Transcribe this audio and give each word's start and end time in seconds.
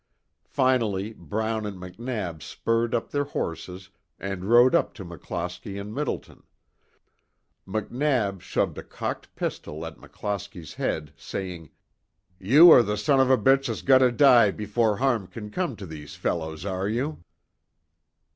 Finally 0.49 1.13
Brown 1.13 1.63
and 1.63 1.77
McNab 1.77 2.41
spurred 2.41 2.95
up 2.95 3.11
their 3.11 3.23
horses 3.23 3.91
and 4.19 4.45
rode 4.49 4.73
up 4.73 4.95
to 4.95 5.05
McClosky 5.05 5.79
and 5.79 5.93
Middleton. 5.93 6.41
McNab 7.67 8.41
shoved 8.41 8.79
a 8.79 8.83
cocked 8.83 9.35
pistol 9.35 9.85
at 9.85 9.97
McClosky's 9.97 10.73
head 10.73 11.13
saying: 11.17 11.69
"You 12.39 12.71
are 12.71 12.81
the 12.81 12.93
s 12.93 13.07
of 13.09 13.29
a 13.29 13.37
b 13.37 13.51
that's 13.53 13.83
got 13.83 13.99
to 13.99 14.11
die 14.11 14.49
before 14.49 14.97
harm 14.97 15.27
can 15.27 15.51
come 15.51 15.75
to 15.75 15.85
these 15.85 16.15
fellows, 16.15 16.65
are 16.65 16.89
you?" 16.89 17.23